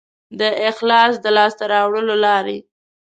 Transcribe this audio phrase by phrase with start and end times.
[0.39, 2.57] د اخلاص د لاسته راوړلو لارې